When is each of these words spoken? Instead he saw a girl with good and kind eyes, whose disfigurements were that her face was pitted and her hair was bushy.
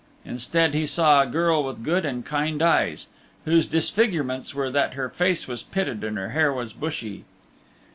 Instead 0.25 0.73
he 0.73 0.87
saw 0.87 1.21
a 1.21 1.27
girl 1.27 1.63
with 1.63 1.83
good 1.83 2.05
and 2.07 2.25
kind 2.25 2.63
eyes, 2.63 3.05
whose 3.45 3.67
disfigurements 3.67 4.51
were 4.55 4.71
that 4.71 4.95
her 4.95 5.09
face 5.09 5.47
was 5.47 5.61
pitted 5.61 6.03
and 6.03 6.17
her 6.17 6.29
hair 6.29 6.51
was 6.51 6.73
bushy. 6.73 7.23